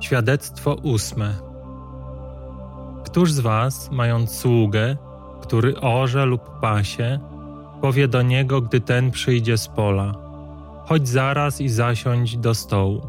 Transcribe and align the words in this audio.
Świadectwo 0.00 0.74
ósme. 0.74 1.34
Któż 3.04 3.32
z 3.32 3.40
was, 3.40 3.90
mając 3.90 4.30
sługę, 4.30 4.96
który 5.42 5.80
orze 5.80 6.26
lub 6.26 6.60
pasie, 6.60 7.18
powie 7.80 8.08
do 8.08 8.22
niego, 8.22 8.60
gdy 8.60 8.80
ten 8.80 9.10
przyjdzie 9.10 9.58
z 9.58 9.68
pola: 9.68 10.14
Chodź 10.86 11.08
zaraz 11.08 11.60
i 11.60 11.68
zasiądź 11.68 12.36
do 12.36 12.54
stołu. 12.54 13.00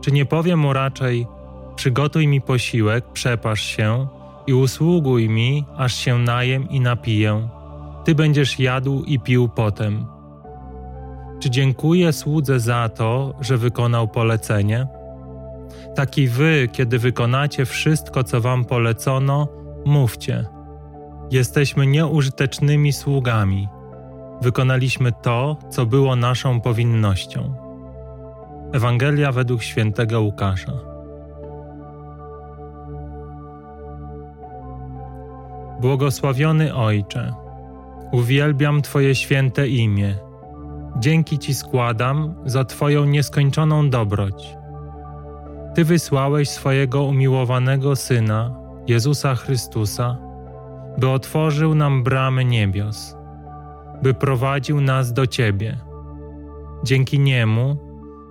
Czy 0.00 0.12
nie 0.12 0.26
powie 0.26 0.56
mu 0.56 0.72
raczej: 0.72 1.26
Przygotuj 1.76 2.26
mi 2.26 2.40
posiłek, 2.40 3.04
przepasz 3.12 3.60
się 3.60 4.08
i 4.46 4.54
usługuj 4.54 5.28
mi, 5.28 5.64
aż 5.76 5.94
się 5.94 6.18
najem 6.18 6.68
i 6.70 6.80
napiję. 6.80 7.48
Ty 8.04 8.14
będziesz 8.14 8.58
jadł 8.58 9.04
i 9.04 9.20
pił 9.20 9.48
potem. 9.48 10.06
Czy 11.40 11.50
dziękuję 11.50 12.12
słudze 12.12 12.60
za 12.60 12.88
to, 12.88 13.34
że 13.40 13.56
wykonał 13.56 14.08
polecenie? 14.08 14.99
Tak 15.94 16.18
i 16.18 16.28
wy, 16.28 16.68
kiedy 16.72 16.98
wykonacie 16.98 17.64
wszystko, 17.64 18.24
co 18.24 18.40
wam 18.40 18.64
polecono, 18.64 19.48
mówcie. 19.84 20.44
Jesteśmy 21.30 21.86
nieużytecznymi 21.86 22.92
sługami. 22.92 23.68
Wykonaliśmy 24.42 25.12
to, 25.22 25.56
co 25.70 25.86
było 25.86 26.16
naszą 26.16 26.60
powinnością. 26.60 27.54
Ewangelia 28.72 29.32
według 29.32 29.62
świętego 29.62 30.20
Łukasza. 30.20 30.72
Błogosławiony 35.80 36.74
Ojcze, 36.74 37.32
uwielbiam 38.12 38.82
Twoje 38.82 39.14
święte 39.14 39.68
imię. 39.68 40.14
Dzięki 40.98 41.38
Ci 41.38 41.54
składam 41.54 42.34
za 42.44 42.64
Twoją 42.64 43.04
nieskończoną 43.04 43.90
dobroć. 43.90 44.59
Ty 45.74 45.84
wysłałeś 45.84 46.48
swojego 46.48 47.02
umiłowanego 47.02 47.96
Syna, 47.96 48.54
Jezusa 48.86 49.34
Chrystusa, 49.34 50.18
by 50.98 51.08
otworzył 51.08 51.74
nam 51.74 52.02
bramy 52.02 52.44
niebios, 52.44 53.16
by 54.02 54.14
prowadził 54.14 54.80
nas 54.80 55.12
do 55.12 55.26
Ciebie. 55.26 55.78
Dzięki 56.84 57.18
Niemu, 57.18 57.76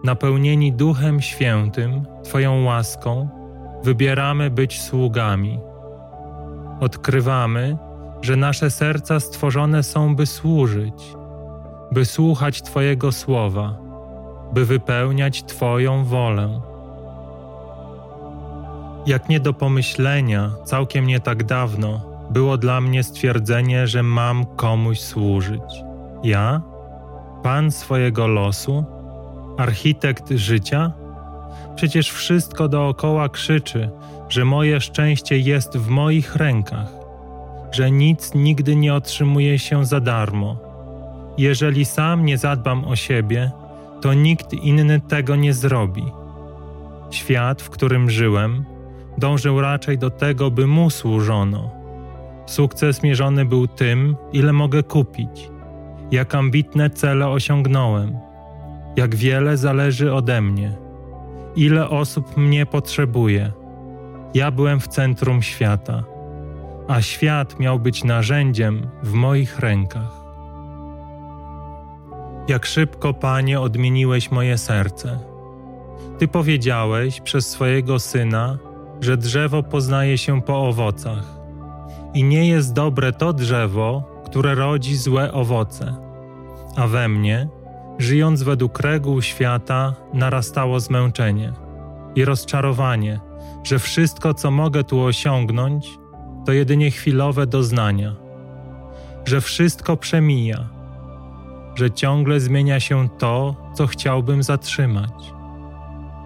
napełnieni 0.03 0.73
Duchem 0.73 1.21
Świętym, 1.21 2.05
Twoją 2.23 2.63
łaską, 2.63 3.29
wybieramy 3.83 4.49
być 4.49 4.81
sługami. 4.81 5.59
Odkrywamy, 6.79 7.77
że 8.21 8.35
nasze 8.35 8.71
serca 8.71 9.19
stworzone 9.19 9.83
są, 9.83 10.15
by 10.15 10.25
służyć, 10.25 11.15
by 11.91 12.05
słuchać 12.05 12.61
Twojego 12.61 13.11
słowa, 13.11 13.77
by 14.53 14.65
wypełniać 14.65 15.43
Twoją 15.43 16.03
wolę. 16.03 16.68
Jak 19.05 19.29
nie 19.29 19.39
do 19.39 19.53
pomyślenia, 19.53 20.51
całkiem 20.65 21.07
nie 21.07 21.19
tak 21.19 21.43
dawno, 21.43 22.01
było 22.29 22.57
dla 22.57 22.81
mnie 22.81 23.03
stwierdzenie, 23.03 23.87
że 23.87 24.03
mam 24.03 24.45
komuś 24.45 24.99
służyć. 24.99 25.83
Ja? 26.23 26.61
Pan 27.43 27.71
swojego 27.71 28.27
losu? 28.27 28.83
Architekt 29.57 30.29
życia? 30.29 30.91
Przecież 31.75 32.11
wszystko 32.11 32.67
dookoła 32.67 33.29
krzyczy, 33.29 33.89
że 34.29 34.45
moje 34.45 34.81
szczęście 34.81 35.39
jest 35.39 35.77
w 35.77 35.89
moich 35.89 36.35
rękach, 36.35 36.91
że 37.71 37.91
nic 37.91 38.33
nigdy 38.35 38.75
nie 38.75 38.93
otrzymuje 38.93 39.59
się 39.59 39.85
za 39.85 39.99
darmo. 39.99 40.57
Jeżeli 41.37 41.85
sam 41.85 42.25
nie 42.25 42.37
zadbam 42.37 42.85
o 42.85 42.95
siebie, 42.95 43.51
to 44.01 44.13
nikt 44.13 44.53
inny 44.53 45.01
tego 45.01 45.35
nie 45.35 45.53
zrobi. 45.53 46.03
Świat, 47.11 47.61
w 47.61 47.69
którym 47.69 48.09
żyłem, 48.09 48.65
dążył 49.19 49.61
raczej 49.61 49.97
do 49.97 50.09
tego, 50.09 50.51
by 50.51 50.67
mu 50.67 50.89
służono. 50.89 51.69
Sukces 52.45 53.03
mierzony 53.03 53.45
był 53.45 53.67
tym, 53.67 54.15
ile 54.33 54.53
mogę 54.53 54.83
kupić, 54.83 55.49
jak 56.11 56.35
ambitne 56.35 56.89
cele 56.89 57.27
osiągnąłem, 57.27 58.17
jak 58.95 59.15
wiele 59.15 59.57
zależy 59.57 60.13
ode 60.13 60.41
mnie, 60.41 60.73
ile 61.55 61.89
osób 61.89 62.37
mnie 62.37 62.65
potrzebuje. 62.65 63.51
Ja 64.33 64.51
byłem 64.51 64.79
w 64.79 64.87
centrum 64.87 65.41
świata, 65.41 66.03
a 66.87 67.01
świat 67.01 67.59
miał 67.59 67.79
być 67.79 68.03
narzędziem 68.03 68.87
w 69.03 69.13
moich 69.13 69.59
rękach. 69.59 70.19
Jak 72.47 72.65
szybko, 72.65 73.13
Panie, 73.13 73.59
odmieniłeś 73.59 74.31
moje 74.31 74.57
serce. 74.57 75.19
Ty 76.17 76.27
powiedziałeś 76.27 77.21
przez 77.21 77.49
swojego 77.49 77.99
syna, 77.99 78.57
że 79.01 79.17
drzewo 79.17 79.63
poznaje 79.63 80.17
się 80.17 80.41
po 80.41 80.67
owocach. 80.67 81.39
I 82.13 82.23
nie 82.23 82.47
jest 82.47 82.73
dobre 82.73 83.13
to 83.13 83.33
drzewo, 83.33 84.03
które 84.25 84.55
rodzi 84.55 84.97
złe 84.97 85.33
owoce. 85.33 85.95
A 86.75 86.87
we 86.87 87.07
mnie, 87.07 87.47
żyjąc 87.97 88.43
według 88.43 88.79
reguł 88.79 89.21
świata, 89.21 89.95
narastało 90.13 90.79
zmęczenie 90.79 91.53
i 92.15 92.25
rozczarowanie, 92.25 93.19
że 93.63 93.79
wszystko, 93.79 94.33
co 94.33 94.51
mogę 94.51 94.83
tu 94.83 95.01
osiągnąć, 95.01 95.99
to 96.45 96.51
jedynie 96.51 96.91
chwilowe 96.91 97.47
doznania, 97.47 98.15
że 99.25 99.41
wszystko 99.41 99.97
przemija, 99.97 100.69
że 101.75 101.91
ciągle 101.91 102.39
zmienia 102.39 102.79
się 102.79 103.09
to, 103.17 103.55
co 103.73 103.87
chciałbym 103.87 104.43
zatrzymać, 104.43 105.33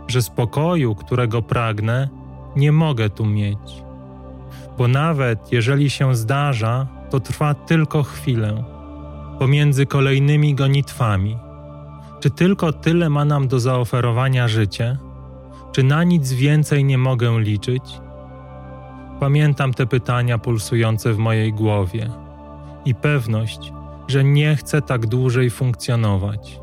że 0.07 0.21
spokoju, 0.21 0.95
którego 0.95 1.41
pragnę, 1.41 2.09
nie 2.55 2.71
mogę 2.71 3.09
tu 3.09 3.25
mieć. 3.25 3.83
Bo 4.77 4.87
nawet 4.87 5.51
jeżeli 5.51 5.89
się 5.89 6.15
zdarza, 6.15 6.87
to 7.09 7.19
trwa 7.19 7.53
tylko 7.53 8.03
chwilę, 8.03 8.63
pomiędzy 9.39 9.85
kolejnymi 9.85 10.55
gonitwami. 10.55 11.37
Czy 12.19 12.29
tylko 12.29 12.73
tyle 12.73 13.09
ma 13.09 13.25
nam 13.25 13.47
do 13.47 13.59
zaoferowania 13.59 14.47
życie? 14.47 14.97
Czy 15.71 15.83
na 15.83 16.03
nic 16.03 16.33
więcej 16.33 16.85
nie 16.85 16.97
mogę 16.97 17.39
liczyć? 17.39 17.83
Pamiętam 19.19 19.73
te 19.73 19.85
pytania 19.85 20.37
pulsujące 20.37 21.13
w 21.13 21.17
mojej 21.17 21.53
głowie 21.53 22.09
i 22.85 22.95
pewność, 22.95 23.73
że 24.07 24.23
nie 24.23 24.55
chcę 24.55 24.81
tak 24.81 25.07
dłużej 25.07 25.49
funkcjonować, 25.49 26.59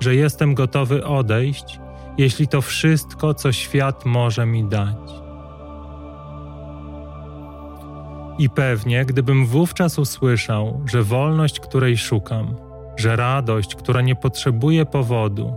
że 0.00 0.14
jestem 0.14 0.54
gotowy 0.54 1.04
odejść 1.04 1.80
jeśli 2.18 2.48
to 2.48 2.60
wszystko, 2.60 3.34
co 3.34 3.52
świat 3.52 4.04
może 4.04 4.46
mi 4.46 4.64
dać. 4.64 5.22
I 8.38 8.50
pewnie, 8.50 9.04
gdybym 9.04 9.46
wówczas 9.46 9.98
usłyszał, 9.98 10.82
że 10.86 11.02
wolność, 11.02 11.60
której 11.60 11.96
szukam, 11.96 12.56
że 12.96 13.16
radość, 13.16 13.74
która 13.74 14.00
nie 14.00 14.16
potrzebuje 14.16 14.86
powodu, 14.86 15.56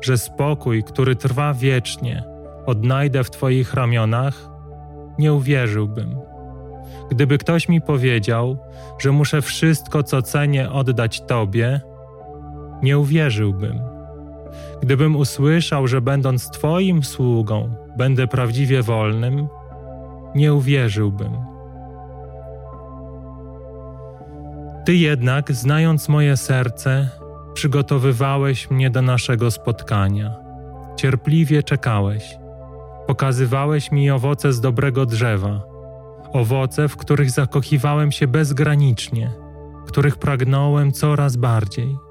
że 0.00 0.18
spokój, 0.18 0.84
który 0.84 1.16
trwa 1.16 1.54
wiecznie, 1.54 2.24
odnajdę 2.66 3.24
w 3.24 3.30
Twoich 3.30 3.74
ramionach, 3.74 4.50
nie 5.18 5.34
uwierzyłbym. 5.34 6.16
Gdyby 7.10 7.38
ktoś 7.38 7.68
mi 7.68 7.80
powiedział, 7.80 8.58
że 8.98 9.12
muszę 9.12 9.42
wszystko, 9.42 10.02
co 10.02 10.22
cenię, 10.22 10.70
oddać 10.70 11.20
Tobie, 11.20 11.80
nie 12.82 12.98
uwierzyłbym. 12.98 13.87
Gdybym 14.82 15.16
usłyszał, 15.16 15.88
że 15.88 16.00
będąc 16.00 16.50
Twoim 16.50 17.04
sługą 17.04 17.70
będę 17.96 18.26
prawdziwie 18.26 18.82
wolnym, 18.82 19.48
nie 20.34 20.54
uwierzyłbym. 20.54 21.32
Ty 24.84 24.94
jednak, 24.94 25.52
znając 25.52 26.08
moje 26.08 26.36
serce, 26.36 27.10
przygotowywałeś 27.54 28.70
mnie 28.70 28.90
do 28.90 29.02
naszego 29.02 29.50
spotkania. 29.50 30.36
Cierpliwie 30.96 31.62
czekałeś. 31.62 32.38
Pokazywałeś 33.06 33.92
mi 33.92 34.10
owoce 34.10 34.52
z 34.52 34.60
dobrego 34.60 35.06
drzewa, 35.06 35.62
owoce, 36.32 36.88
w 36.88 36.96
których 36.96 37.30
zakochiwałem 37.30 38.12
się 38.12 38.26
bezgranicznie, 38.26 39.32
których 39.86 40.16
pragnąłem 40.16 40.92
coraz 40.92 41.36
bardziej 41.36 42.07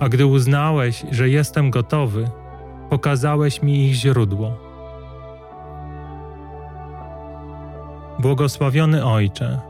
a 0.00 0.08
gdy 0.08 0.26
uznałeś, 0.26 1.04
że 1.10 1.28
jestem 1.28 1.70
gotowy, 1.70 2.30
pokazałeś 2.90 3.62
mi 3.62 3.86
ich 3.86 3.94
źródło. 3.94 4.52
Błogosławiony 8.18 9.04
Ojcze, 9.04 9.60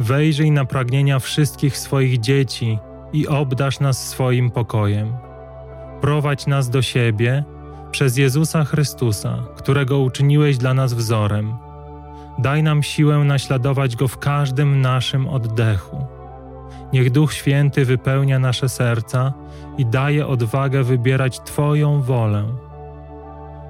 wejrzyj 0.00 0.50
na 0.50 0.64
pragnienia 0.64 1.18
wszystkich 1.18 1.78
swoich 1.78 2.20
dzieci 2.20 2.78
i 3.12 3.28
obdasz 3.28 3.80
nas 3.80 4.08
swoim 4.08 4.50
pokojem. 4.50 5.12
Prowadź 6.00 6.46
nas 6.46 6.70
do 6.70 6.82
siebie 6.82 7.44
przez 7.90 8.16
Jezusa 8.16 8.64
Chrystusa, 8.64 9.38
którego 9.56 9.98
uczyniłeś 9.98 10.58
dla 10.58 10.74
nas 10.74 10.94
wzorem. 10.94 11.54
Daj 12.38 12.62
nam 12.62 12.82
siłę 12.82 13.18
naśladować 13.18 13.96
Go 13.96 14.08
w 14.08 14.18
każdym 14.18 14.80
naszym 14.80 15.28
oddechu 15.28 16.17
Niech 16.92 17.10
Duch 17.10 17.32
Święty 17.32 17.84
wypełnia 17.84 18.38
nasze 18.38 18.68
serca 18.68 19.32
i 19.78 19.86
daje 19.86 20.26
odwagę 20.26 20.82
wybierać 20.82 21.40
Twoją 21.40 22.02
wolę. 22.02 22.44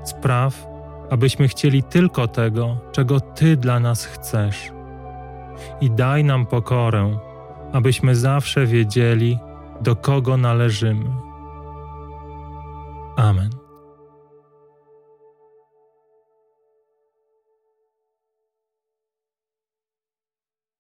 Spraw, 0.05 0.67
abyśmy 1.11 1.49
chcieli 1.49 1.83
tylko 1.83 2.29
tego, 2.29 2.77
czego 2.93 3.21
Ty 3.21 3.57
dla 3.57 3.81
nas 3.81 4.05
chcesz. 4.05 4.73
I 5.81 5.91
daj 5.91 6.25
nam 6.25 6.47
pokorę, 6.47 7.19
abyśmy 7.73 8.17
zawsze 8.17 8.67
wiedzieli, 8.67 9.39
do 9.81 9.97
kogo 9.97 10.37
należymy. 10.37 11.11
Amen. 13.17 13.68